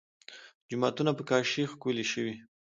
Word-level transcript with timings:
جوماتونه 0.69 1.11
په 1.17 1.23
کاشي 1.29 1.63
ښکلي 1.71 2.05
شوي. 2.11 2.35